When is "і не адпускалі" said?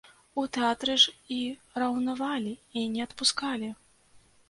2.85-3.75